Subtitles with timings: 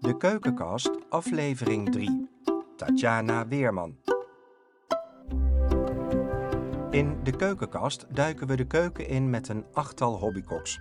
[0.00, 2.28] De Keukenkast, aflevering 3.
[2.76, 3.96] Tatjana Weerman.
[6.90, 10.80] In De Keukenkast duiken we de keuken in met een achttal hobbykoks.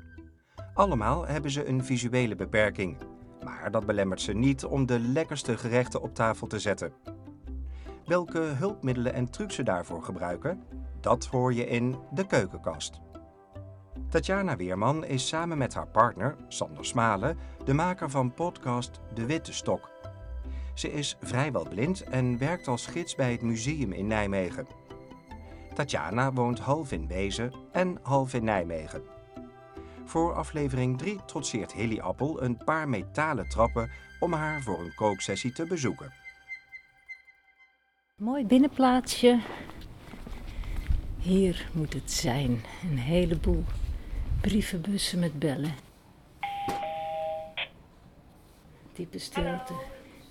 [0.74, 2.98] Allemaal hebben ze een visuele beperking,
[3.44, 6.94] maar dat belemmert ze niet om de lekkerste gerechten op tafel te zetten.
[8.06, 10.64] Welke hulpmiddelen en trucs ze daarvoor gebruiken,
[11.00, 13.02] dat hoor je in De Keukenkast.
[14.10, 19.54] Tatjana Weerman is samen met haar partner, Sander Smalen, de maker van podcast De Witte
[19.54, 19.90] Stok.
[20.74, 24.68] Ze is vrijwel blind en werkt als gids bij het museum in Nijmegen.
[25.74, 29.02] Tatjana woont half in Wezen en half in Nijmegen.
[30.06, 35.52] Voor aflevering 3 trotseert Hilly Appel een paar metalen trappen om haar voor een kooksessie
[35.52, 36.14] te bezoeken.
[38.16, 39.40] Mooi binnenplaatsje.
[41.18, 42.64] Hier moet het zijn.
[42.92, 43.64] Een heleboel
[44.42, 45.76] brievenbussen met bellen.
[48.94, 49.74] Diepe stilte.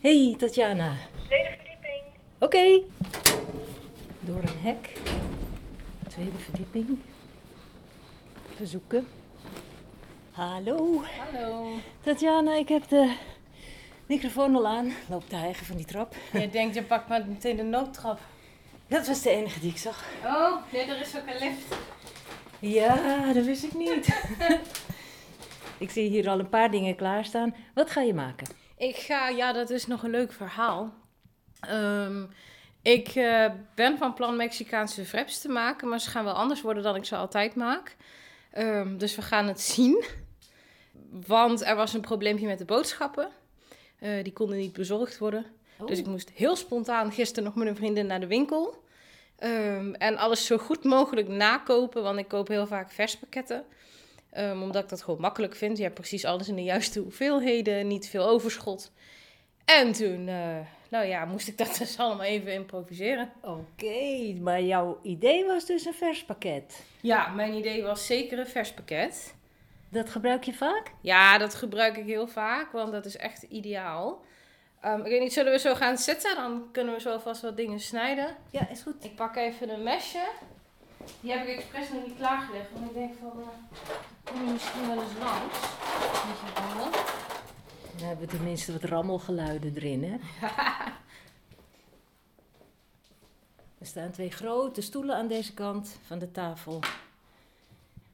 [0.00, 0.92] Hey Tatjana.
[1.26, 2.02] Tweede verdieping.
[2.38, 2.80] Oké.
[4.20, 4.92] Door een hek.
[6.08, 6.98] Tweede verdieping.
[8.56, 9.06] Verzoeken.
[10.30, 11.02] Hallo.
[11.32, 11.66] Hallo.
[12.00, 13.14] Tatjana, ik heb de
[14.06, 14.92] microfoon al aan.
[15.08, 16.14] Loopt de eigen van die trap.
[16.32, 18.20] Je denkt, je pakt maar meteen de noodtrap.
[18.86, 20.04] Dat was de enige die ik zag.
[20.24, 21.74] Oh, nee, er is ook een lift.
[22.60, 24.08] Ja, dat wist ik niet.
[25.78, 27.54] ik zie hier al een paar dingen klaarstaan.
[27.74, 28.46] Wat ga je maken?
[28.76, 30.92] Ik ga, ja, dat is nog een leuk verhaal.
[31.60, 32.24] Ehm,
[32.82, 36.82] ik eh, ben van plan Mexicaanse wraps te maken, maar ze gaan wel anders worden
[36.82, 37.96] dan ik ze altijd maak.
[38.50, 40.04] Ehm, dus we gaan het zien.
[41.26, 43.28] Want er was een probleempje met de boodschappen.
[43.98, 45.46] Eh, die konden niet bezorgd worden.
[45.86, 48.82] Dus ik moest heel spontaan gisteren nog met een vriendin naar de winkel.
[49.38, 53.64] Ehm, en alles zo goed mogelijk nakopen, want ik koop heel vaak verspakketten.
[54.38, 55.76] Um, omdat ik dat gewoon makkelijk vind.
[55.76, 58.92] Je hebt precies alles in de juiste hoeveelheden, niet veel overschot.
[59.64, 60.56] En toen, eh,
[60.88, 63.32] nou ja, moest ik dat dus allemaal even improviseren.
[63.42, 66.84] Oké, maar jouw idee was dus een vers pakket.
[67.00, 69.34] Ja, mijn idee was zeker een verspakket.
[69.88, 70.92] Dat gebruik je vaak?
[71.00, 74.24] Ja, dat gebruik ik heel vaak, want dat is echt ideaal.
[74.84, 76.34] Um, ik weet niet, zullen we zo gaan zitten?
[76.34, 78.36] Dan kunnen we zo vast wat dingen snijden.
[78.50, 79.04] Ja, is goed.
[79.04, 80.28] Ik pak even een mesje.
[81.20, 83.46] Die heb ik expres nog niet klaargelegd, want ik denk van, uh,
[84.24, 85.58] kom je misschien wel eens langs.
[86.10, 87.16] Beetje handig.
[87.96, 90.16] Dan hebben we tenminste wat rammelgeluiden erin, hè?
[93.80, 96.80] er staan twee grote stoelen aan deze kant van de tafel.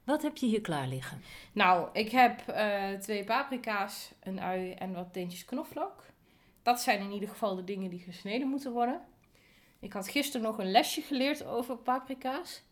[0.03, 1.21] Wat heb je hier klaar liggen?
[1.51, 6.03] Nou, ik heb uh, twee paprika's, een ui en wat teentjes knoflook.
[6.65, 9.01] Dat zijn in ieder geval de dingen die gesneden moeten worden.
[9.79, 12.63] Ik had gisteren nog een lesje geleerd over paprika's.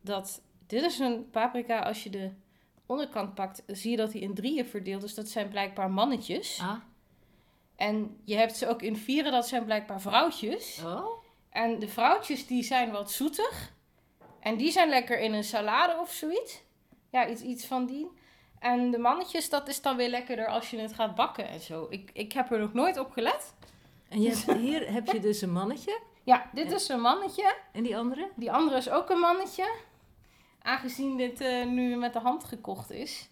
[0.00, 2.30] Dat, dit is een paprika, als je de
[2.86, 5.14] onderkant pakt, zie je dat hij in drieën verdeeld is.
[5.14, 6.60] Dat zijn blijkbaar mannetjes.
[6.60, 6.76] Ah.
[7.76, 10.82] En je hebt ze ook in vieren, dat zijn blijkbaar vrouwtjes.
[10.84, 11.22] Oh?
[11.50, 13.74] En de vrouwtjes die zijn wat zoetig.
[14.40, 16.62] En die zijn lekker in een salade of zoiets.
[17.10, 18.10] Ja, iets, iets van die.
[18.58, 21.86] En de mannetjes, dat is dan weer lekkerder als je het gaat bakken en zo.
[21.90, 23.54] Ik, ik heb er nog nooit op gelet.
[24.08, 26.00] En je hebt, hier heb je dus een mannetje.
[26.22, 27.56] Ja, dit is een mannetje.
[27.72, 28.30] En die andere?
[28.36, 29.74] Die andere is ook een mannetje.
[30.62, 33.28] Aangezien dit uh, nu met de hand gekocht is.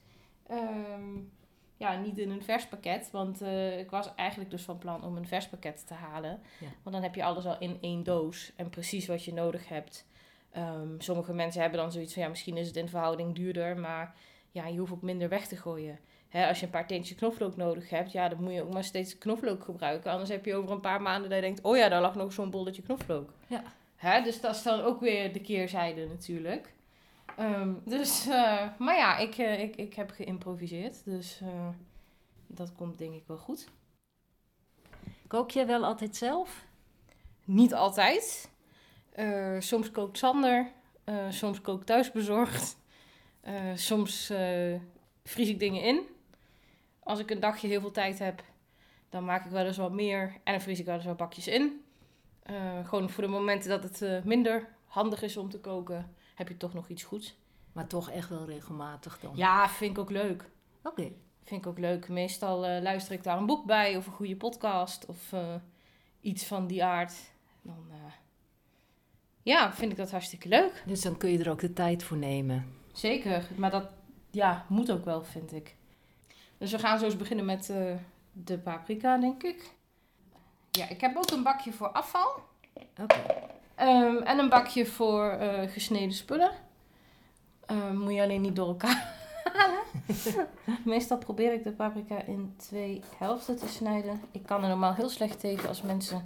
[0.50, 1.32] Um,
[1.76, 3.10] ja, niet in een vers pakket.
[3.10, 6.40] Want uh, ik was eigenlijk dus van plan om een vers pakket te halen.
[6.60, 6.66] Ja.
[6.82, 8.52] Want dan heb je alles al in één doos.
[8.56, 10.06] En precies wat je nodig hebt.
[10.56, 12.22] Um, sommige mensen hebben dan zoiets van...
[12.22, 13.78] Ja, misschien is het in verhouding duurder.
[13.78, 14.14] Maar
[14.56, 15.98] ja, je hoeft ook minder weg te gooien.
[16.28, 18.84] Hè, als je een paar teentjes knoflook nodig hebt, ja, dan moet je ook maar
[18.84, 20.10] steeds knoflook gebruiken.
[20.10, 22.32] Anders heb je over een paar maanden dat je denkt, oh ja, daar lag nog
[22.32, 23.32] zo'n bolletje knoflook.
[23.46, 23.62] Ja.
[23.96, 26.74] Hè, dus dat is dan ook weer de keerzijde natuurlijk.
[27.40, 31.04] Um, dus, uh, maar ja, ik, uh, ik, ik heb geïmproviseerd.
[31.04, 31.68] Dus uh,
[32.46, 33.68] dat komt denk ik wel goed.
[35.26, 36.64] Kook je wel altijd zelf?
[37.44, 38.50] Niet altijd.
[39.58, 40.70] soms kookt Sander.
[41.28, 42.76] soms kookt thuisbezorgd.
[43.46, 44.80] Uh, soms uh,
[45.24, 46.00] vries ik dingen in.
[47.02, 48.42] Als ik een dagje heel veel tijd heb,
[49.08, 50.36] dan maak ik wel eens wat meer.
[50.44, 51.84] En dan vries ik wel eens wat bakjes in.
[52.50, 56.56] Uh, gewoon voor de momenten dat het minder handig is om te koken, heb je
[56.56, 57.36] toch nog iets goeds.
[57.72, 59.36] Maar toch echt wel regelmatig dan?
[59.36, 60.50] Ja, vind ik ook leuk.
[60.82, 60.88] Oké.
[61.00, 61.16] Okay.
[61.44, 62.08] Vind ik ook leuk.
[62.08, 65.34] Meestal luister ik daar een boek bij of een goede podcast of
[66.20, 67.14] iets van die aard.
[67.62, 67.90] Dan
[69.42, 70.82] ja, vind ik dat hartstikke leuk.
[70.86, 72.74] Dus dan kun je er ook de tijd voor nemen.
[72.96, 73.88] Zeker, maar dat
[74.30, 75.74] ja, moet ook wel, vind ik.
[76.58, 77.94] Dus we gaan zo eens beginnen met uh,
[78.32, 79.70] de paprika, denk ik.
[80.70, 82.28] Ja, ik heb ook een bakje voor afval.
[82.72, 83.02] Oké.
[83.02, 84.04] Okay.
[84.06, 86.50] Um, en een bakje voor uh, gesneden spullen.
[87.70, 89.14] Um, moet je alleen niet door elkaar
[89.52, 89.82] halen.
[90.84, 94.20] Meestal probeer ik de paprika in twee helften te snijden.
[94.30, 96.24] Ik kan er normaal heel slecht tegen als mensen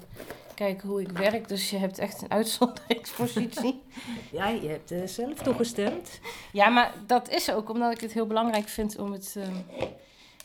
[0.64, 1.48] kijken hoe ik werk.
[1.48, 3.82] Dus je hebt echt een uitzonderingspositie.
[4.32, 6.20] Ja, je hebt eh, zelf toegestemd.
[6.52, 9.56] ja, maar dat is ook omdat ik het heel belangrijk vind om het, ehm,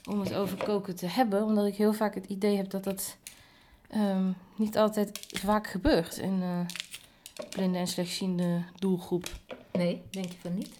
[0.09, 1.44] om het over koken te hebben.
[1.44, 3.17] Omdat ik heel vaak het idee heb dat dat
[3.89, 6.59] ehm, niet altijd vaak gebeurt in eh
[7.50, 9.25] blinde en slechtziende doelgroep.
[9.71, 10.79] Nee, denk je van niet?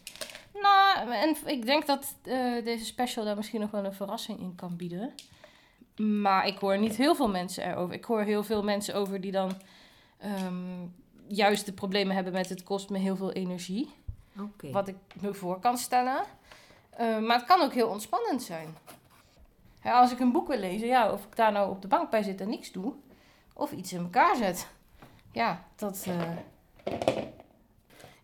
[0.62, 4.56] Nou, en ik denk dat eh, deze special daar misschien nog wel een verrassing in
[4.56, 5.14] kan bieden.
[5.96, 7.94] Maar ik hoor niet heel veel mensen erover.
[7.96, 9.52] Ik hoor heel veel mensen over die dan
[10.18, 10.86] ehm,
[11.28, 13.90] juist de problemen hebben met het kost me heel veel energie.
[14.72, 16.24] Wat ik me voor kan stellen.
[16.90, 18.68] Eh, maar het kan ook heel ontspannend zijn.
[19.84, 22.10] Ja, als ik een boek wil lezen, ja, of ik daar nou op de bank
[22.10, 22.94] bij zit en niks doe.
[23.54, 24.68] Of iets in elkaar zet.
[25.32, 26.06] Ja, dat...
[26.08, 26.32] eh,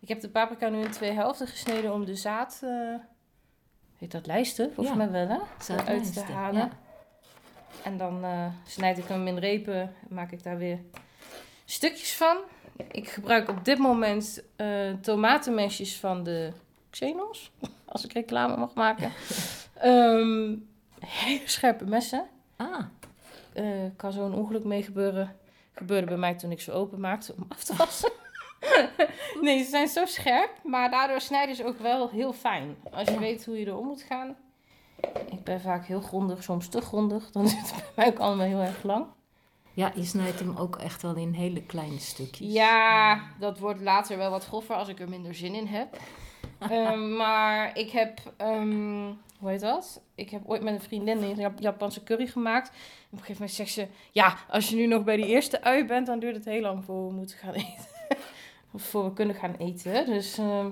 [0.00, 2.60] Ik heb de paprika nu in twee helften gesneden om de zaad...
[2.64, 2.94] eh
[3.98, 4.74] heet dat lijsten?
[4.74, 5.04] Volgens Ja.
[5.04, 5.38] mij wel, hè?
[5.84, 6.60] Uit te halen.
[6.60, 6.70] ja.
[7.82, 10.78] En dan eh, snijd ik hem in repen en maak ik daar weer
[11.64, 12.36] stukjes van.
[12.90, 16.52] Ik gebruik op dit moment eh tomatenmesjes van de
[16.90, 17.50] Xenos,
[17.92, 19.12] als ik reclame mag maken.
[19.74, 20.56] Ehm,
[21.06, 22.28] hele scherpe messen.
[22.56, 22.84] Ah,
[23.52, 23.64] Eh
[23.96, 25.36] kan zo'n ongeluk mee gebeuren.
[25.74, 28.12] Gebeurde bij mij toen ik ze open maakte om af te wassen.
[29.40, 32.76] nee, ze zijn zo scherp, maar daardoor snijden ze ook wel heel fijn.
[32.90, 34.36] Als je weet hoe je erom moet gaan.
[35.30, 37.30] Ik ben vaak heel grondig, soms te grondig.
[37.30, 39.06] Dan zit het bij mij ook allemaal heel erg lang.
[39.74, 42.52] ja, je snijdt hem ook echt wel in hele kleine stukjes.
[42.52, 45.96] Ja, dat wordt later wel wat groffer als ik er minder zin in heb.
[46.58, 50.00] Ehm, maar ik heb, ehm, hoe heet dat?
[50.14, 52.68] Ik heb ooit met een vriendin een Jap- Japanse curry gemaakt.
[52.68, 52.74] En
[53.06, 55.84] op een gegeven moment zegt ze, ja, als je nu nog bij die eerste ui
[55.84, 57.86] bent, dan duurt het heel lang voor we moeten gaan eten.
[58.72, 60.06] of voor we kunnen gaan eten.
[60.06, 60.66] Dus ehm,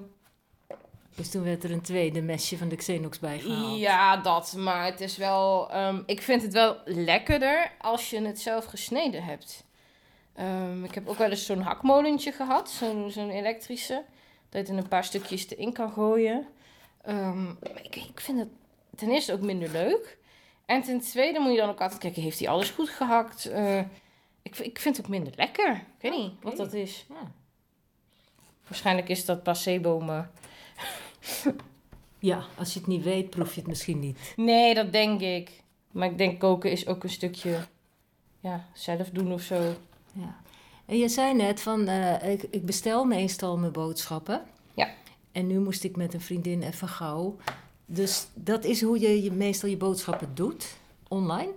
[1.20, 3.78] Dus toen werd er een tweede mesje van de Xenox bijgehaald.
[3.78, 4.54] ja, dat.
[4.56, 9.24] Maar het is wel, ehm, ik vind het wel lekkerder als je het zelf gesneden
[9.24, 9.64] hebt.
[10.34, 14.04] Ehm, ik heb ook wel eens zo'n hakmolentje gehad, zo'n zo'n elektrische.
[14.48, 16.46] Dat je er een paar stukjes erin kan gooien.
[17.02, 17.50] Ehm,
[17.82, 18.48] ik, ik vind het
[18.96, 20.18] ten eerste ook minder leuk.
[20.66, 23.46] En ten tweede moet je dan ook altijd kijken, heeft hij alles goed gehakt?
[23.46, 23.78] Eh,
[24.42, 25.72] ik, ik vind het ook minder lekker.
[25.72, 27.06] Ik weet niet wat dat is.
[27.08, 27.30] Ja.
[28.66, 30.24] Waarschijnlijk is dat placebo me.
[32.18, 34.32] Ja, als je het niet weet, proef je het misschien niet.
[34.36, 35.62] Nee, dat denk ik.
[35.90, 37.58] Maar ik denk koken is ook een stukje
[38.40, 39.74] ja, zelf doen of zo.
[40.12, 40.36] Ja.
[40.86, 44.42] En je zei net van, eh, ik, ik bestel meestal mijn boodschappen.
[44.74, 44.88] Ja.
[45.32, 47.36] En nu moest ik met een vriendin even gauw.
[47.86, 50.76] Dus dat is hoe je, je meestal je boodschappen doet,
[51.08, 51.52] online?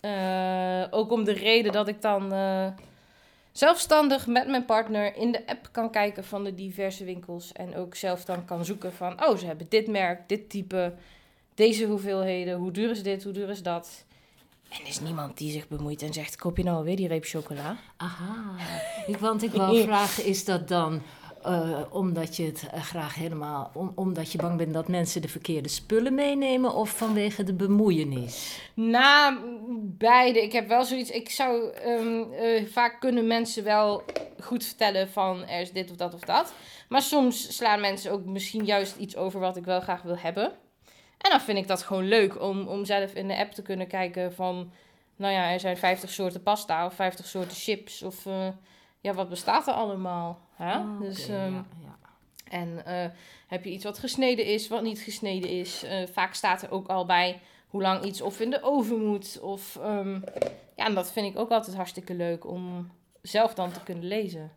[0.00, 2.68] Eh, ook om de reden dat ik dan eh,
[3.58, 7.52] zelfstandig met mijn partner in de app kan kijken van de diverse winkels.
[7.52, 10.94] En ook zelf dan kan zoeken van, oh, ze hebben dit merk, dit type,
[11.54, 12.58] deze hoeveelheden.
[12.58, 14.04] Hoe duur is dit, hoe duur is dat?
[14.68, 17.24] En er is niemand die zich bemoeit en zegt, koop je nou alweer die reep
[17.24, 17.76] chocola?
[17.96, 18.54] Aha.
[19.06, 21.02] Ik, want ik wou vragen, is dat dan
[21.46, 23.70] eh, omdat je het eh, graag helemaal...
[23.74, 26.74] om- omdat je bang bent dat mensen de verkeerde spullen meenemen...
[26.74, 28.60] of vanwege de bemoeienis?
[28.74, 29.38] Na
[29.82, 30.42] beide.
[30.42, 31.10] Ik heb wel zoiets.
[31.10, 34.02] Ik zou ehm, eh, vaak kunnen mensen wel
[34.40, 36.52] goed vertellen van er is dit of dat of dat.
[36.88, 40.44] Maar soms slaan mensen ook misschien juist iets over wat ik wel graag wil hebben.
[41.18, 43.86] En dan vind ik dat gewoon leuk om, om zelf in de app te kunnen
[43.86, 44.72] kijken van.
[45.16, 48.02] Nou ja, er zijn 50 soorten pasta of 50 soorten chips.
[48.02, 48.26] Of
[49.06, 50.38] ja, wat bestaat er allemaal?
[50.54, 50.78] Hè?
[50.78, 51.98] Oh, dus, ehm, ja, ja.
[52.48, 53.10] en eh,
[53.46, 55.82] heb je iets wat gesneden is, wat niet gesneden is?
[55.82, 59.40] Eh, vaak staat er ook al bij hoe lang iets of in de oven moet.
[59.40, 60.20] Of, ehm,
[60.76, 62.90] ja, en dat vind ik ook altijd hartstikke leuk om
[63.22, 64.52] zelf dan te kunnen lezen.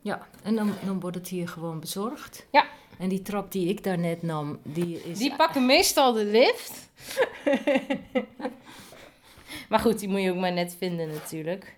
[0.00, 2.46] Ja, en dan, dan wordt het hier gewoon bezorgd.
[2.50, 2.66] Ja.
[2.98, 5.18] En die trap die ik daarnet nam, die is...
[5.18, 6.90] Die pakken meestal de lift.
[9.68, 11.77] maar goed, die moet je ook maar net vinden natuurlijk.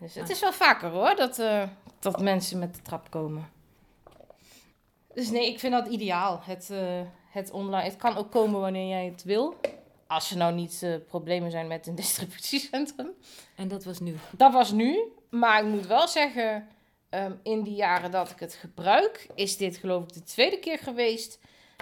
[0.00, 1.62] Dus het is wel vaker hoor, dat, eh,
[1.98, 3.48] dat mensen met de trap komen.
[5.14, 6.40] Dus nee, ik vind dat ideaal.
[6.42, 7.82] Het, eh, het online.
[7.82, 9.56] Het kan ook komen wanneer jij het wil.
[10.06, 13.10] Als er nou niet eh, problemen zijn met een distributiecentrum.
[13.56, 14.16] En dat was nu.
[14.30, 15.12] Dat was nu.
[15.30, 16.68] Maar ik moet wel zeggen,
[17.08, 20.78] ehm, in die jaren dat ik het gebruik, is dit geloof ik de tweede keer
[20.78, 21.38] geweest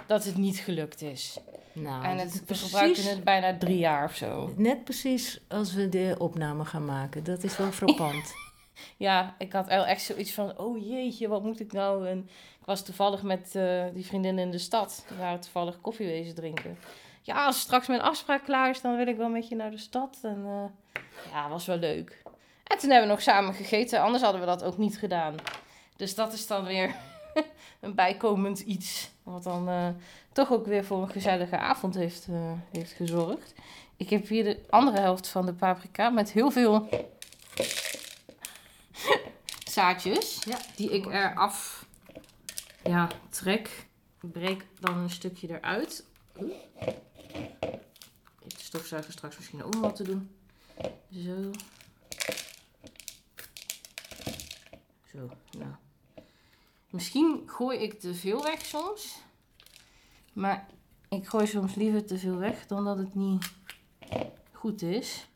[0.07, 1.37] dat het niet gelukt is.
[1.73, 4.53] Nou, en het, we precies, gebruiken het bijna drie jaar of zo.
[4.55, 7.23] Net precies als we de opname gaan maken.
[7.23, 8.33] Dat is wel frappant.
[8.97, 12.07] Ja, ik had echt zoiets van, oh jeetje, wat moet ik nou?
[12.07, 12.29] En
[12.59, 15.05] ik was toevallig met eh, die vriendin in de stad.
[15.07, 16.77] We waren toevallig koffie wezen drinken.
[17.21, 19.77] Ja, als straks mijn afspraak klaar is, dan wil ik wel met je naar de
[19.77, 20.17] stad.
[20.21, 21.01] En eh,
[21.31, 22.21] ja, was wel leuk.
[22.63, 25.35] En toen hebben we nog samen gegeten, anders hadden we dat ook niet gedaan.
[25.95, 26.95] Dus dat is dan weer
[27.79, 29.11] een bijkomend iets.
[29.23, 29.89] Wat dan eh,
[30.31, 33.53] toch ook weer voor een gezellige avond heeft, eh, heeft gezorgd.
[33.97, 36.89] Ik heb hier de andere helft van de paprika met heel veel
[39.75, 40.43] zaadjes.
[40.43, 40.57] Ja.
[40.75, 41.85] Die ik eraf
[42.83, 43.87] ja, trek.
[44.21, 46.05] Ik breek dan een stukje eruit.
[46.33, 46.55] De
[48.57, 50.35] stofzuiger straks misschien ook nog wat te doen.
[51.11, 51.51] Zo.
[55.11, 55.71] Zo, nou.
[56.89, 59.21] Misschien gooi ik te veel weg soms.
[60.33, 60.67] Maar
[61.09, 63.51] ik gooi soms liever te veel weg dan dat het niet
[64.51, 65.27] goed is.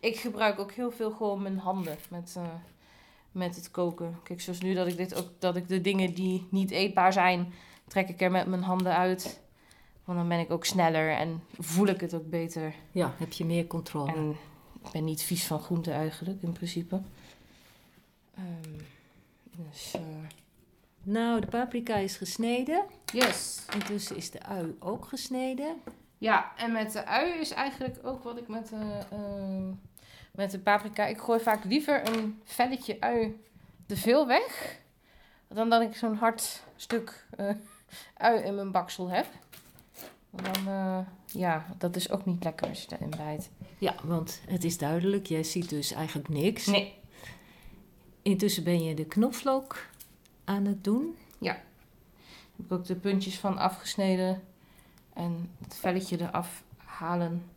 [0.00, 2.54] Ik gebruik ook heel veel gewoon mijn handen met, eh,
[3.32, 4.18] met het koken.
[4.22, 7.52] Kijk, zoals nu dat ik dit ook dat ik de dingen die niet eetbaar zijn,
[7.88, 9.40] trek ik er met mijn handen uit.
[10.04, 12.74] Want dan ben ik ook sneller en voel ik het ook beter.
[12.92, 14.12] Ja, heb je meer controle.
[14.12, 14.36] En
[14.84, 17.00] ik ben niet vies van groenten eigenlijk, in principe.
[18.34, 18.82] Ehm,
[19.56, 20.00] dus, eh,
[21.02, 22.84] Nou, de paprika is gesneden.
[23.12, 23.64] yes.
[23.74, 25.76] Intussen is de ui ook gesneden.
[26.18, 29.68] Ja, en met de ui is eigenlijk ook wat ik met de, ehm,
[30.32, 31.06] met de paprika...
[31.06, 33.40] Ik gooi vaak liever een velletje ui
[33.86, 34.78] te veel weg...
[35.48, 37.50] dan dat ik zo'n hard stuk eh,
[38.14, 39.26] ui in mijn baksel heb.
[40.30, 43.50] Want dan, eh, ja, dat is ook niet lekker als je erin bijt.
[43.78, 46.66] Ja, want het is duidelijk, jij ziet dus eigenlijk niks.
[46.66, 46.94] Nee.
[48.26, 49.86] Intussen ben je de knoflook
[50.44, 51.16] aan het doen.
[52.56, 54.42] heb ik ook de puntjes van afgesneden.
[55.12, 57.50] En het velletje eraf halen.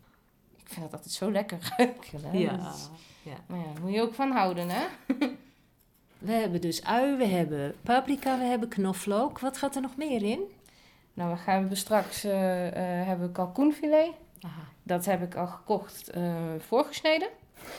[0.58, 2.24] Ik vind dat altijd zo lekker ruiken.
[2.34, 2.90] Is-
[3.24, 3.38] ja.
[3.48, 4.86] Maar ja, daar moet je ook van houden, hè?
[6.18, 9.40] We hebben dus ui, we hebben paprika, we hebben knoflook.
[9.40, 10.40] Wat gaat er nog meer in?
[11.14, 12.32] Nou, we gaan we straks eh,
[13.06, 14.12] hebben kalkoenfilet.
[14.42, 17.30] Aha, Dat heb ik al gekocht, eh, voorgesneden.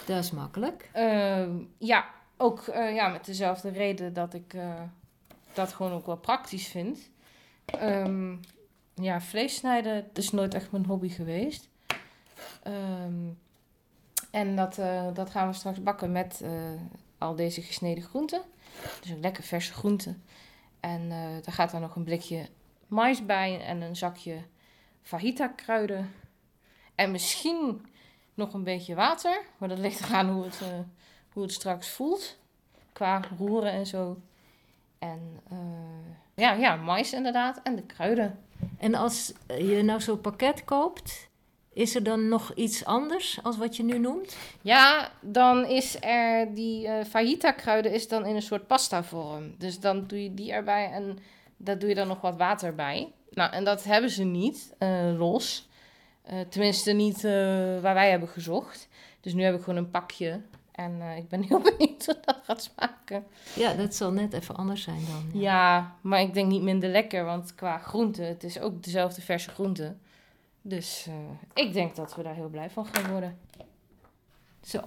[0.07, 0.91] dat is makkelijk.
[0.93, 2.05] Ehm, ja,
[2.41, 4.83] ook eh, ja, met dezelfde reden dat ik eh,
[5.53, 7.11] dat gewoon ook wel praktisch vind.
[7.65, 8.37] Ehm,
[8.95, 11.69] ja, vlees snijden is nooit echt mijn hobby geweest.
[12.63, 13.29] Ehm,
[14.31, 16.45] en dat, eh, dat gaan we straks bakken met
[17.19, 18.43] al deze gesneden groenten.
[19.01, 20.23] Dus een lekker verse groenten.
[20.81, 21.09] En
[21.43, 22.49] daar gaat dan nog een blikje
[22.87, 24.39] mais bij en een zakje
[25.03, 26.13] fajita kruiden.
[26.95, 27.87] En misschien
[28.35, 29.43] nog een beetje water.
[29.59, 30.61] Maar dat ligt eraan hoe het,
[31.33, 32.39] hoe het straks voelt.
[32.93, 34.17] Qua roeren en zo.
[34.99, 35.59] En eh,
[36.35, 37.61] ja, ja, mais inderdaad.
[37.63, 38.39] En de kruiden.
[38.79, 41.29] En als je nou zo'n pakket koopt,
[41.73, 44.37] is er dan nog iets anders als wat je nu noemt?
[44.61, 49.55] Ja, dan is er die eh fajita kruiden is dan in een soort pasta vorm.
[49.59, 51.19] Dus dan doe je die erbij en
[51.57, 53.13] daar doe je dan nog wat water bij.
[53.31, 55.69] Nou, en dat hebben ze niet eh, los.
[56.49, 57.23] Tenminste niet
[57.83, 58.89] waar wij hebben gezocht.
[59.21, 60.41] Dus nu heb ik gewoon een pakje.
[60.81, 63.27] En eh, ik ben heel benieuwd hoe dat gaat smaken.
[63.55, 65.41] Ja, dat zal net even anders zijn dan.
[65.41, 69.51] Ja, maar ik denk niet minder lekker, want qua groente, het is ook dezelfde verse
[69.51, 69.97] groente.
[70.63, 73.39] Dus eh, ik denk dat we daar heel blij van gaan worden.
[74.63, 74.81] Zo,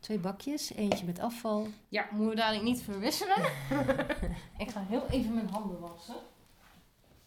[0.00, 1.66] twee bakjes, eentje met afval.
[1.88, 3.36] Ja, moeten we dadelijk niet verwisselen?
[4.64, 6.16] ik ga heel even mijn handen wassen.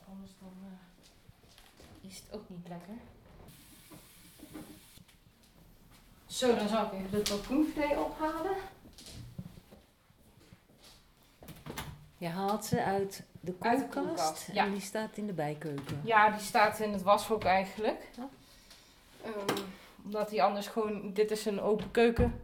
[0.10, 2.96] Anders dan eh, is het ook niet lekker.
[6.32, 8.56] Zo, dan zal ik even de kalkoenfilet ophalen.
[12.18, 14.66] Je haalt ze uit de Uit de koelkast, koelkast, ja.
[14.66, 16.02] en die staat in de bijkeuken.
[16.04, 18.08] Ja, die staat in het washok eigenlijk.
[18.18, 18.28] Ja.
[19.24, 19.60] Ehm,
[20.06, 21.14] omdat die anders gewoon...
[21.14, 22.42] Dit is een open keuken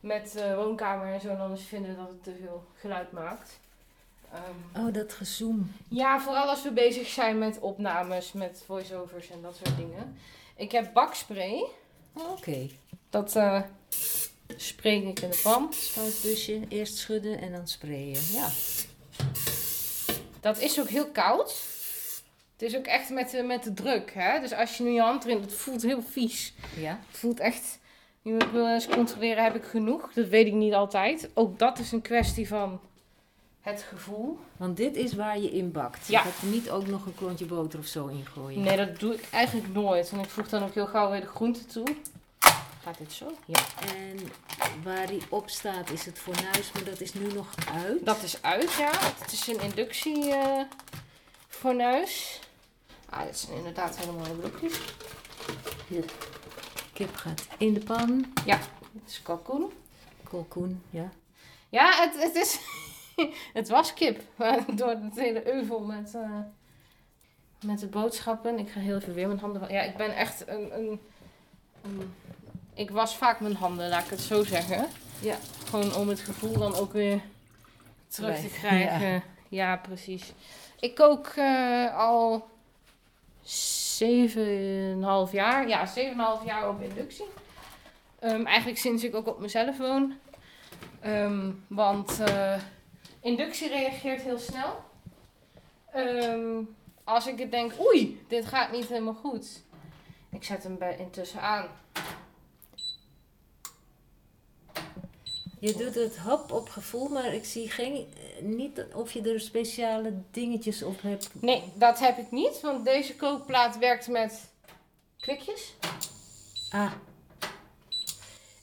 [0.00, 1.28] met eh, woonkamer en zo.
[1.28, 3.58] En anders vinden dat het te veel geluid maakt.
[4.32, 5.72] Ehm, Oh, dat gezoem.
[5.88, 10.16] ja, vooral als we bezig zijn met opnames, met voiceovers en dat soort dingen.
[10.56, 11.64] Ik heb bakspray.
[12.12, 12.68] Oh, Oké.
[13.10, 13.60] Dat eh
[14.56, 15.72] spray ik in de pan.
[15.72, 18.20] Spuitbusje, eerst schudden en dan sprayen.
[18.32, 18.48] Ja.
[20.40, 21.62] Dat is ook heel koud.
[22.52, 24.12] Het is ook echt met de, met de druk.
[24.14, 24.40] Hè?
[24.40, 25.40] Dus als je nu je hand erin...
[25.40, 26.54] Het voelt heel vies.
[26.76, 27.00] Ja.
[27.08, 27.78] Het voelt echt...
[28.22, 30.12] Je wil eens controleren, heb ik genoeg?
[30.12, 31.30] Dat weet ik niet altijd.
[31.34, 32.80] Ook dat is een kwestie van
[33.60, 34.38] het gevoel.
[34.56, 36.06] Want dit is waar je in bakt.
[36.06, 38.60] Je gaat er niet ook nog een klontje boter of zo in gooien.
[38.60, 40.10] Nee, dat doe ik eigenlijk nooit.
[40.10, 41.86] Want ik voeg dan ook heel gauw weer de groenten toe.
[42.82, 43.32] Gaat dit zo?
[43.46, 43.60] Ja.
[43.96, 44.18] En
[44.82, 48.06] waar die op staat is het fornuis, maar dat is nu nog uit.
[48.06, 48.90] Dat is uit, ja.
[48.98, 50.62] Het is een inductie eh,
[51.48, 52.40] fornuis.
[53.08, 54.78] Ah, dit zijn inderdaad hele mooie blokjes.
[56.92, 58.32] Kip gaat in de pan.
[58.92, 59.72] Dit is kalkoen.
[60.30, 61.10] Kalkoen, ja.
[61.68, 62.58] Ja, het, het is...
[63.58, 64.22] het was kip.
[64.76, 66.38] Door het hele euvel met, eh,
[67.64, 68.58] met de boodschappen.
[68.58, 69.72] Ik ga heel even weer mijn handen...
[69.72, 70.74] Ja, ik ben echt een...
[70.78, 71.00] een,
[71.82, 72.14] een-
[72.80, 74.86] ik was vaak mijn handen, laat ik het zo zeggen.
[75.20, 75.36] Ja.
[75.68, 77.20] Gewoon om het gevoel dan ook weer
[78.08, 79.08] terug te krijgen.
[79.08, 79.22] ja.
[79.48, 80.32] Ja, precies.
[80.80, 82.48] Ik kook eh, al
[83.44, 85.68] 7,5 jaar.
[85.68, 87.26] Ja, 7,5 jaar op inductie.
[88.18, 90.14] Ehm, eigenlijk sinds ik ook op mezelf woon.
[91.00, 92.60] Ehm, want eh,
[93.20, 94.84] inductie reageert heel snel.
[95.92, 96.62] Ehm,
[97.04, 99.62] als ik het denk, oei, dit gaat niet helemaal goed.
[100.30, 101.66] Ik zet hem bij intussen aan.
[105.60, 109.40] Je doet het hap op gevoel, maar ik zie geen, eh, niet of je er
[109.40, 111.30] speciale dingetjes op hebt.
[111.40, 114.50] Nee, dat heb ik niet, want deze kookplaat werkt met
[115.18, 115.74] klikjes.
[116.70, 116.92] Ah,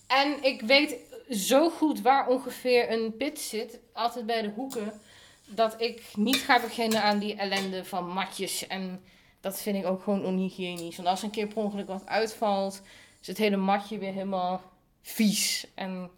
[0.07, 0.95] En ik weet
[1.29, 5.01] zo goed waar ongeveer een pit zit, altijd bij de hoeken,
[5.45, 8.67] dat ik niet ga beginnen aan die ellende van matjes.
[8.67, 9.03] En
[9.41, 10.95] dat vind ik ook gewoon onhygiënisch.
[10.95, 12.81] Want als een keer per ongeluk wat uitvalt,
[13.21, 14.61] is het hele matje weer helemaal
[15.01, 15.67] vies.
[15.75, 16.09] En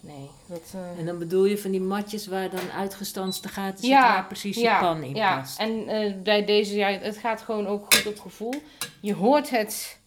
[0.00, 0.62] nee, dat...
[0.74, 4.26] eh, en dan bedoel je van die matjes waar dan uitgestanste gaten zitten Ja, waar
[4.26, 5.38] precies je ja, pan in ja.
[5.38, 5.58] past.
[5.58, 8.54] En eh, bij deze, ja, het gaat gewoon ook goed op gevoel.
[9.00, 9.98] Je hoort het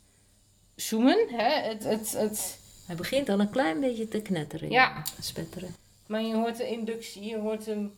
[0.76, 1.62] zoemen, hè?
[1.62, 4.70] Het, het, het, Hij begint al een klein beetje te knetteren.
[4.70, 5.04] Ja.
[5.22, 5.76] Spetteren.
[6.06, 7.94] maar je hoort de inductie, je hoort hem,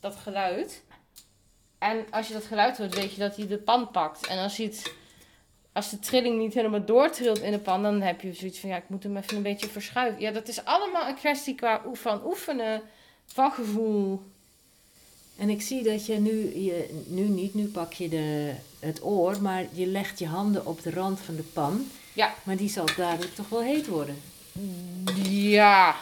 [0.00, 0.82] dat geluid.
[1.78, 4.26] En als je dat geluid hoort, weet je dat hij de pan pakt.
[4.26, 4.92] En als, hij het,
[5.74, 8.76] als de trilling niet helemaal doortrilt in de pan, dan heb je zoiets van, ja,
[8.76, 10.20] ik moet hem even een beetje verschuiven.
[10.20, 12.82] Ja, dat is allemaal een kwestie qua van oefenen,
[13.26, 14.22] van gevoel.
[15.36, 19.42] En ik zie dat je nu, je, nu niet, nu pak je de, het oor,
[19.42, 21.90] maar je legt je handen op de rand van de pan.
[22.12, 22.34] Ja.
[22.42, 24.22] Maar die zal dadelijk toch wel heet worden.
[25.28, 25.96] Ja.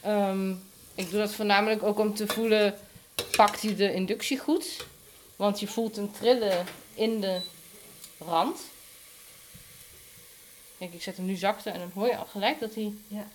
[0.00, 0.50] Ehm,
[0.94, 2.74] ik doe dat voornamelijk ook om te voelen,
[3.36, 4.86] pakt hij de inductie goed?
[5.36, 7.40] Want je voelt hem trillen in de
[8.18, 8.60] rand.
[10.78, 13.26] Kijk, ik zet hem nu zachter en dan hoor je al gelijk dat hij Ja.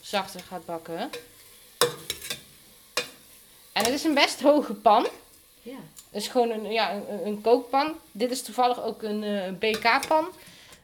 [0.00, 1.10] zachter gaat bakken.
[3.72, 5.06] En het is een best hoge pan.
[5.62, 5.76] Ja.
[6.10, 7.94] Het is gewoon een, ja, een, een kookpan.
[8.12, 10.28] Dit is toevallig ook een eh, BK-pan.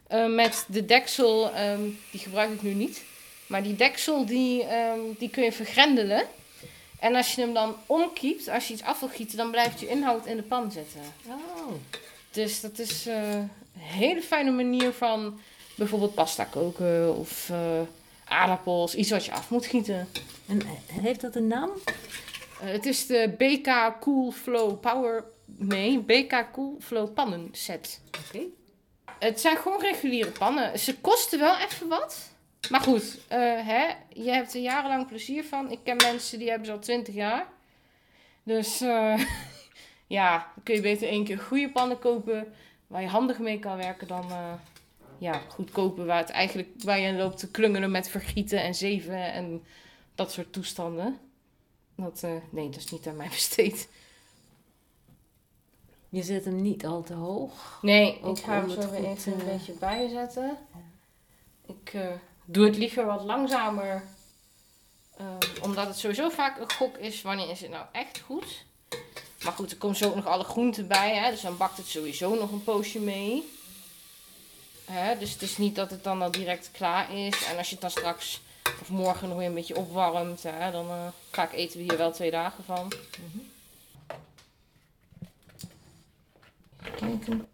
[0.07, 1.81] Eh, met de deksel, ehm,
[2.11, 3.03] die gebruik ik nu niet.
[3.47, 6.27] Maar die deksel, die, ehm, die kun je vergrendelen.
[6.99, 9.87] En als je hem dan omkiept, als je iets af wil gieten, dan blijft je
[9.87, 11.01] inhoud in de pan zitten.
[11.25, 11.71] Oh.
[12.37, 15.39] Dus dat is eh, een hele fijne manier van
[15.75, 17.81] bijvoorbeeld pasta koken of eh,
[18.25, 18.95] aardappels.
[18.95, 20.07] Iets wat je af moet gieten.
[20.47, 20.67] En eh,
[21.01, 21.69] heeft dat een naam?
[22.59, 25.23] Het is de BK Cool Flow Power...
[25.45, 28.01] Nee, BK Cool Flow pannen set.
[28.27, 28.43] Oké.
[29.19, 30.79] Het zijn gewoon reguliere pannen.
[30.79, 32.29] Ze kosten wel even wat.
[32.69, 35.71] Maar goed, hè, je hebt er jarenlang plezier van.
[35.71, 37.47] Ik ken mensen die hebben ze al 20 jaar.
[38.43, 38.81] Dus
[40.07, 42.53] ja, dan kun je beter één keer goede pannen kopen
[42.87, 44.53] waar je handig mee kan werken dan eh,
[45.17, 49.33] ja, goed kopen waar, het eigenlijk, waar je loopt te klungelen met vergieten en zeven
[49.33, 49.65] en
[50.15, 51.19] dat soort toestanden.
[51.95, 53.89] Dat, eh, nee, dat is niet aan mij besteed.
[56.09, 57.79] Je zet hem niet al te hoog.
[57.81, 60.57] Nee, Ook ik ga hem zo weer even een eh, beetje bijzetten.
[61.65, 61.97] Ik
[62.45, 64.03] doe het liever wat langzamer.
[65.61, 68.65] omdat het sowieso vaak een gok is wanneer is het nou echt goed.
[69.47, 71.15] Maar goed, er komt zo ook nog alle groenten bij.
[71.15, 73.49] Hè, dus dan bakt het sowieso nog een poosje mee.
[74.85, 77.45] Hè, dus het is niet dat het dan al direct klaar is.
[77.45, 78.41] En als je het dan straks
[78.81, 80.43] of morgen nog weer een beetje opwarmt.
[80.43, 82.91] Hè, dan eh, ga ik eten we hier wel twee dagen van.
[86.95, 87.47] Kijken.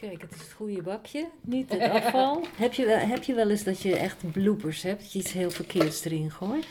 [0.00, 2.44] Kijk, het is het goede bakje, niet het afval.
[2.56, 5.32] heb, je, wel- heb je wel eens dat je echt bloopers hebt, dat je iets
[5.32, 6.66] heel verkeerds erin gooit?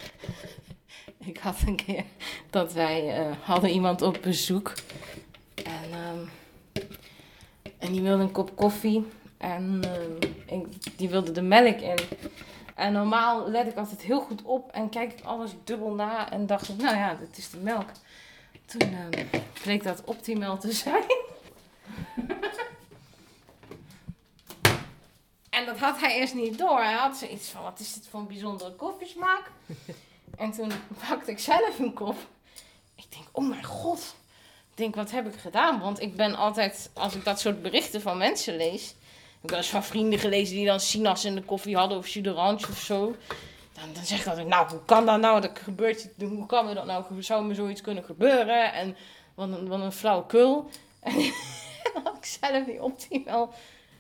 [1.32, 2.04] Ik had een keer
[2.50, 4.74] dat wij eh, hadden iemand op bezoek.
[5.56, 6.20] En, ehm,
[7.78, 9.06] en die wilde een kop koffie.
[9.38, 9.82] En
[10.46, 12.00] ik, die wilde de melk in.
[12.76, 16.32] En normaal let ik altijd heel goed op en kijk ik alles dubbel na.
[16.32, 17.90] En dacht ik, nou ja, dit is de melk.
[18.66, 19.26] Toen ehm,
[19.64, 21.04] bleek dat optimaal te zijn.
[25.50, 26.80] en dat had hij eerst niet door.
[26.80, 29.52] Hij had zoiets van, wat is dit voor een bijzondere koffiesmaak?
[30.42, 30.72] En toen
[31.08, 32.16] pakte ik zelf een kop.
[32.96, 34.16] Ik denk, oh mijn god.
[34.72, 35.80] Ik denk, wat heb ik gedaan?
[35.80, 38.90] Want ik ben altijd, als ik dat soort berichten van mensen lees...
[38.90, 42.08] Ik heb wel eens van vrienden gelezen die dan sinaas in de koffie hadden of
[42.08, 43.16] jus d'orange of zo.
[43.74, 45.42] Dan, dan zeg ik altijd, nou, hoe kan dat nou?
[45.42, 47.04] Dat gebeurt, hoe kan me dat nou?
[47.20, 48.74] Zou me zoiets kunnen gebeuren?
[48.74, 48.96] En
[49.36, 50.66] wat een, wat een.
[51.00, 51.14] En
[51.94, 53.54] dan had ik zelf die optimaal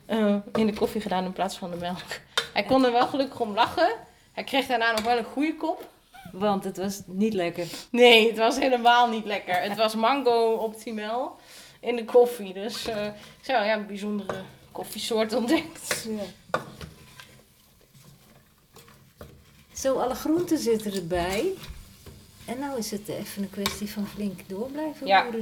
[0.05, 2.19] eh, in de koffie gedaan in plaats van de melk.
[2.53, 3.95] Hij kon er wel gelukkig om lachen.
[4.31, 5.89] Hij kreeg daarna nog wel een goede kop.
[6.31, 7.67] Want het was niet lekker.
[7.89, 9.61] Nee, het was helemaal niet lekker.
[9.61, 11.39] Het was mango optimaal
[11.79, 12.53] in de koffie.
[12.53, 14.41] Dus ik zou ja, een bijzondere
[14.71, 16.07] koffiesoort ontdekt.
[19.73, 21.53] Zo, alle groenten zitten erbij.
[22.45, 25.21] En nou is het even een kwestie van flink door blijven Ja.
[25.23, 25.39] roeren.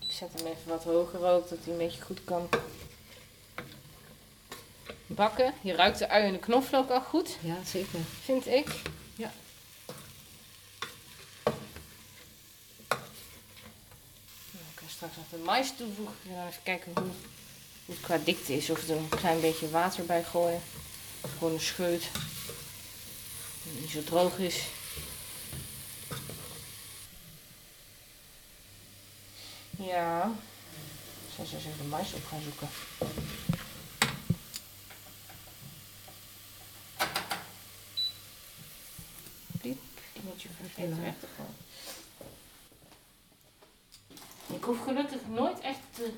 [0.00, 2.48] Ik zet hem even wat hoger ook, dat hij een beetje goed kan
[5.06, 5.52] bakken.
[5.60, 7.98] Je ruikt de ui en de knoflook al goed, Ja, zeker.
[8.22, 8.66] vind ik.
[9.16, 9.32] Ja.
[14.50, 16.14] Nou, ik kan straks nog de mais toevoegen.
[16.22, 17.10] Ik ga even kijken hoe,
[17.84, 18.70] hoe het qua dikte is.
[18.70, 20.60] Of er een klein beetje water bij gooien.
[21.20, 22.02] Of gewoon een scheut.
[22.12, 24.64] Dat het niet zo droog is.
[29.76, 30.32] Ja.
[31.28, 32.68] Ik zal eens even de mais op gaan zoeken.
[39.60, 39.78] Piep,
[40.12, 41.54] die moet je vergeten weg te gooien.
[44.58, 46.12] Ik hoef gelukkig nooit echt te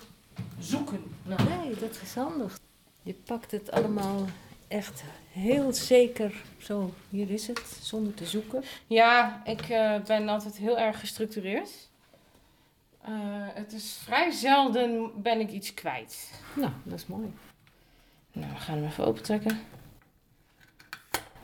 [0.59, 1.15] zoeken.
[1.25, 2.59] Nee, dat is handig.
[3.03, 4.27] Je pakt het allemaal
[4.69, 6.95] echt heel zeker zo.
[7.09, 8.65] Hier is het, zonder te zoeken.
[8.87, 11.71] Ja, ik eh, ben altijd heel erg gestructureerd.
[13.01, 13.11] Eh,
[13.55, 16.31] het is vrij zelden ben ik iets kwijt.
[16.55, 17.33] Nou, dat is mooi.
[18.33, 19.61] Nou, we gaan hem even opentrekken.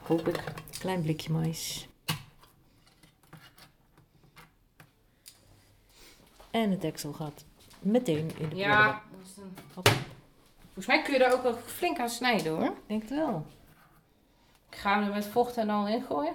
[0.03, 0.45] Hoop ik.
[0.79, 1.89] Klein blikje mais.
[6.51, 7.45] En het deksel gaat
[7.91, 9.03] meteen in de Ja, prullenbak.
[9.11, 9.89] dat is een- Hop.
[10.65, 12.65] volgens mij kun je daar ook wel flink aan snijden hoor.
[12.67, 13.47] Ik denk het wel.
[14.71, 16.35] Ik ga hem er met vocht en al in gooien.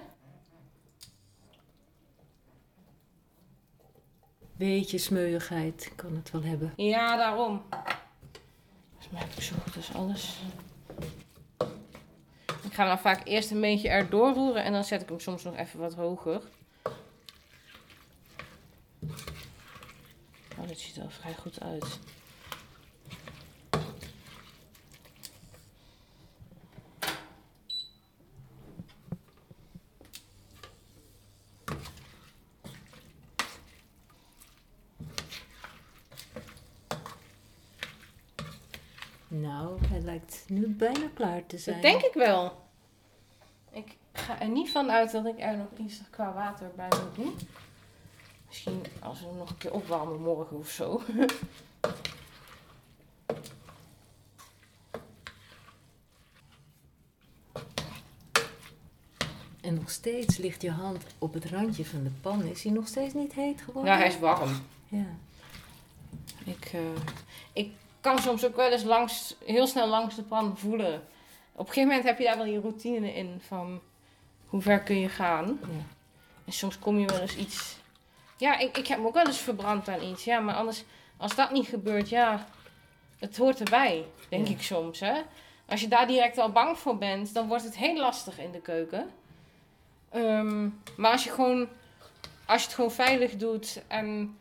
[4.56, 6.74] Beetje smeuigheid kan het wel hebben.
[6.76, 7.62] Ja, daarom.
[9.00, 10.42] Dat maak ik zo goed als alles.
[12.64, 15.20] Ik ga hem dan vaak eerst een beetje erdoor roeren en dan zet ik hem
[15.20, 16.42] soms nog even wat hoger.
[20.72, 22.00] Dit ziet er al vrij goed uit.
[39.28, 41.82] Nou, hij lijkt nu bijna klaar te zijn.
[41.82, 42.70] Dat denk ik wel.
[43.72, 47.16] Ik ga er niet van uit dat ik er nog iets qua water bij moet
[47.16, 47.36] doen.
[48.52, 51.02] Misschien als we hem nog een keer opwarmen morgen of zo.
[59.62, 62.44] En nog steeds ligt je hand op het randje van de pan.
[62.44, 63.92] Is hij nog steeds niet heet geworden?
[63.92, 64.62] Ja, hij is warm.
[64.88, 65.06] Ja.
[66.44, 66.80] Ik, eh,
[67.54, 70.96] ik kan soms ook wel eens langs, heel snel langs de pan voelen.
[71.52, 73.82] Op een gegeven moment heb je daar wel je routine in van
[74.48, 75.60] hoe ver kun je gaan.
[75.62, 75.86] ja.
[76.46, 77.80] En soms kom je wel eens iets.
[78.42, 80.24] Ja, ik, ik heb me ook wel eens verbrand aan iets.
[80.24, 80.84] Ja, maar anders,
[81.18, 82.46] als dat niet gebeurt, ja,
[83.20, 84.54] het hoort erbij, denk Ja.
[84.54, 85.00] ik soms.
[85.00, 85.14] Hè?
[85.66, 88.62] Als je daar direct al bang voor bent, dan wordt het heel lastig in de
[88.62, 89.10] keuken.
[90.10, 91.68] Ehm, maar als je, gewoon,
[92.46, 94.38] als je het gewoon veilig doet en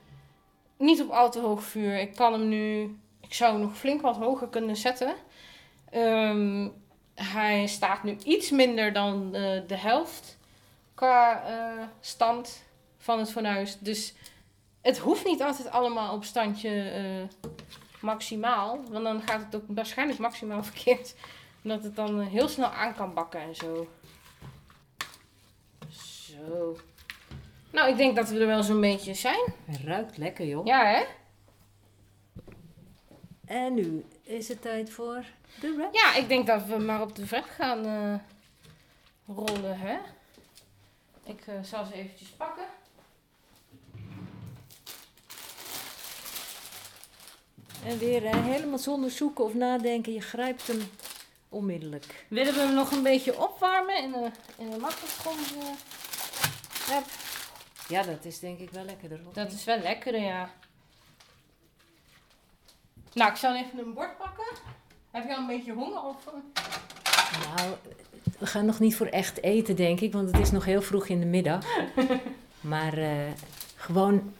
[0.76, 1.98] niet op al te hoog vuur.
[1.98, 5.14] Ik kan hem nu, ik zou hem nog flink wat hoger kunnen zetten.
[5.90, 6.68] Ehm,
[7.14, 10.38] hij staat nu iets minder dan eh, de helft
[10.94, 12.68] qua eh, stand
[13.00, 13.78] van het fornuis.
[13.78, 14.14] Dus
[14.80, 17.50] het hoeft niet altijd allemaal op standje eh,
[18.00, 18.80] maximaal.
[18.90, 21.14] Want dan gaat het ook waarschijnlijk maximaal verkeerd.
[21.62, 23.88] Omdat het dan eh, heel snel aan kan bakken en zo.
[25.90, 26.76] Zo.
[27.70, 29.52] Nou, ik denk dat we er wel zo'n beetje zijn.
[29.64, 30.66] Hij ruikt lekker, joh.
[30.66, 31.04] Ja, hè?
[33.46, 35.24] En nu is het tijd voor
[35.60, 35.94] de wrap.
[35.94, 38.14] Ja, ik denk dat we maar op de wrap gaan eh,
[39.36, 39.98] rollen, hè?
[41.24, 42.64] Ik zal ze eventjes pakken.
[47.84, 50.12] En weer eh, helemaal zonder zoeken of nadenken.
[50.12, 50.80] Je grijpt hem
[51.48, 52.24] onmiddellijk.
[52.28, 55.36] Willen we hem nog een beetje opwarmen in de, in de magnetron?
[56.90, 56.96] eh?
[57.88, 59.20] Ja, dat is denk ik wel lekkerder.
[59.32, 59.58] Dat niet?
[59.58, 60.50] is wel lekker, ja.
[63.12, 64.44] Nou, ik zal even een bord pakken.
[65.10, 66.02] Heb je al een beetje honger?
[66.04, 66.32] Of, eh?
[67.56, 67.74] Nou,
[68.38, 70.12] we gaan nog niet voor echt eten, denk ik.
[70.12, 71.64] Want het is nog heel vroeg in de middag.
[72.60, 72.98] maar
[73.76, 74.32] gewoon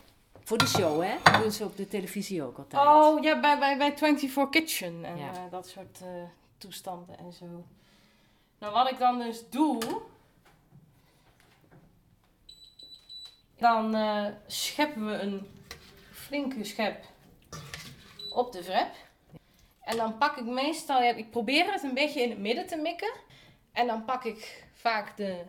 [0.51, 1.17] voor de show, hè?
[1.23, 2.87] Dat doen ze op de televisie ook altijd.
[2.87, 5.33] Oh, ja, bij, bij, bij 24 Kitchen en Ja.
[5.33, 6.09] eh, dat soort eh,
[6.59, 7.65] toestanden en zo.
[8.59, 10.03] Nou, wat ik dan dus doe...
[13.57, 15.47] Dan eh, scheppen we een
[16.13, 17.05] flinke schep
[18.31, 18.95] op de wrap.
[19.81, 21.03] En dan pak ik meestal...
[21.03, 23.13] Ja, ik probeer het een beetje in het midden te mikken.
[23.73, 25.43] En dan pak ik vaak de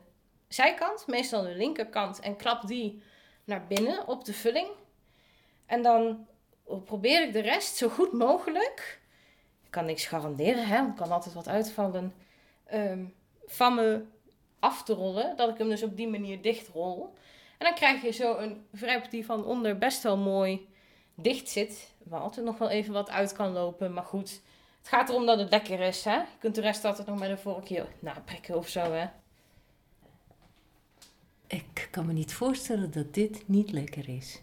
[0.47, 3.03] zijkant, meestal de linkerkant, en klap die
[3.43, 4.67] naar binnen op de vulling.
[5.71, 6.27] En dan
[6.85, 9.01] probeer ik de rest zo goed mogelijk.
[9.63, 12.13] Ik kan niks garanderen, hè, want kan altijd wat uitvallen.
[12.65, 13.05] ehm,
[13.45, 14.09] van mijn
[14.59, 15.35] af te rollen.
[15.37, 17.13] Dat ik hem dus op die manier dichtrol.
[17.57, 20.67] En dan krijg je zo een wrap die van onder best wel mooi
[21.15, 21.93] dicht zit.
[22.03, 23.93] Waar altijd nog wel even wat uit kan lopen.
[23.93, 24.41] Maar goed,
[24.79, 26.03] het gaat erom dat het lekker is.
[26.03, 26.15] Hè?
[26.15, 28.91] Je kunt de rest altijd nog met een vorkje naprikken of zo.
[28.91, 29.05] Hè?
[31.47, 34.39] Ik kan me niet voorstellen dat dit niet lekker is.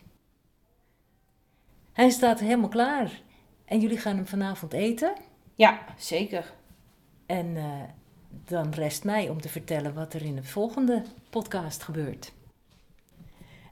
[1.99, 3.21] Hij staat helemaal klaar.
[3.65, 5.13] En jullie gaan hem vanavond eten?
[5.55, 6.53] Ja, zeker.
[7.27, 7.83] En uh,
[8.45, 12.33] dan rest mij om te vertellen wat er in de volgende podcast gebeurt.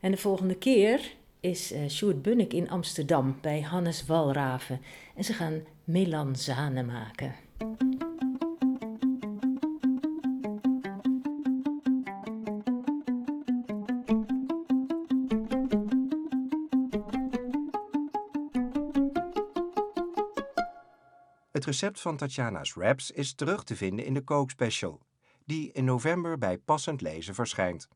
[0.00, 4.80] En de volgende keer is uh, Sjoerd Bunnik in Amsterdam bij Hannes Walraven.
[5.16, 7.34] En ze gaan melanzane maken.
[21.66, 25.00] Het recept van Tatjana's Wraps is terug te vinden in de kookspecial,
[25.44, 27.88] die in november bij Passend Lezen verschijnt.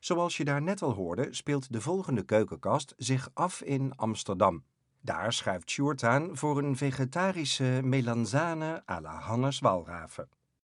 [0.00, 4.64] Zoals je daar net al hoorde, speelt de volgende keukenkast zich af in Amsterdam.
[5.00, 10.28] Daar schuift Sjoerd aan voor een vegetarische melanzane à la Hannes Walraven.